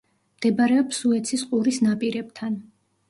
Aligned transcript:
მდებარეობს 0.37 1.01
სუეცის 1.03 1.43
ყურის 1.51 1.81
ნაპირებთან. 1.89 2.57